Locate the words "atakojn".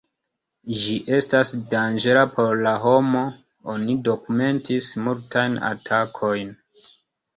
5.73-6.55